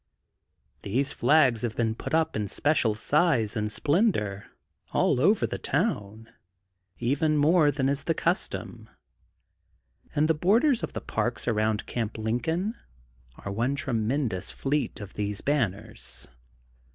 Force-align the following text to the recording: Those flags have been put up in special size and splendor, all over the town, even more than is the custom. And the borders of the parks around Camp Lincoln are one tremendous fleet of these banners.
Those 0.81 1.13
flags 1.13 1.61
have 1.61 1.75
been 1.75 1.93
put 1.93 2.15
up 2.15 2.35
in 2.35 2.47
special 2.47 2.95
size 2.95 3.55
and 3.55 3.71
splendor, 3.71 4.47
all 4.93 5.19
over 5.21 5.45
the 5.45 5.59
town, 5.59 6.27
even 6.97 7.37
more 7.37 7.69
than 7.69 7.87
is 7.87 8.05
the 8.05 8.15
custom. 8.15 8.89
And 10.15 10.27
the 10.27 10.33
borders 10.33 10.81
of 10.81 10.93
the 10.93 11.01
parks 11.01 11.47
around 11.47 11.85
Camp 11.85 12.17
Lincoln 12.17 12.73
are 13.45 13.51
one 13.51 13.75
tremendous 13.75 14.49
fleet 14.49 14.99
of 14.99 15.13
these 15.13 15.41
banners. 15.41 16.27